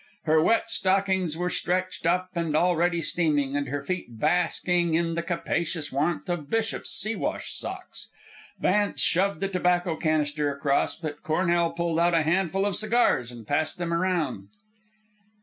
[0.23, 5.21] Her wet stockings were stretched up and already steaming, and her feet basking in the
[5.21, 8.09] capacious warmth of Bishop's Siwash socks.
[8.59, 13.45] Vance shoved the tobacco canister across, but Cornell pulled out a handful of cigars and
[13.45, 14.47] passed them around.